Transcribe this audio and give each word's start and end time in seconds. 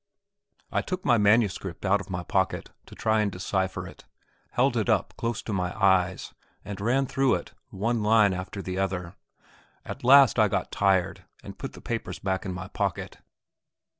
I 0.71 0.81
took 0.81 1.05
my 1.05 1.19
manuscript 1.19 1.85
out 1.85 2.01
of 2.01 2.09
my 2.09 2.23
pocket 2.23 2.71
to 2.87 2.95
try 2.95 3.21
and 3.21 3.31
decipher 3.31 3.85
it, 3.85 4.05
held 4.49 4.75
it 4.75 4.87
close 5.15 5.41
up 5.41 5.45
to 5.45 5.53
my 5.53 5.79
eyes, 5.79 6.33
and 6.65 6.81
ran 6.81 7.05
through 7.05 7.35
it, 7.35 7.53
one 7.69 8.01
line 8.01 8.33
after 8.33 8.63
the 8.63 8.79
other. 8.79 9.13
At 9.85 10.03
last 10.03 10.39
I 10.39 10.47
got 10.47 10.71
tired, 10.71 11.25
and 11.43 11.59
put 11.59 11.73
the 11.73 11.81
papers 11.81 12.17
back 12.17 12.47
in 12.47 12.51
my 12.51 12.67
pocket. 12.69 13.19